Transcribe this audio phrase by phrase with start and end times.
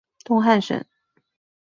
[0.23, 0.83] 东汉省。